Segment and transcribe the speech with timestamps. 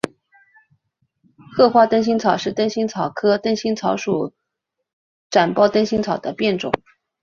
[1.55, 4.33] 褐花灯心草是灯心草科灯心草属
[5.29, 6.73] 展苞灯心草的变种。